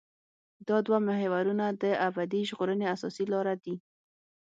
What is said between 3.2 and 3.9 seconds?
لاره دي.